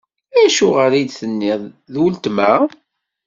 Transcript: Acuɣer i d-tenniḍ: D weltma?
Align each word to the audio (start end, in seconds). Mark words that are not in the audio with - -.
Acuɣer 0.45 0.91
i 0.93 1.03
d-tenniḍ: 1.03 1.61
D 1.91 1.93
weltma? 2.01 2.51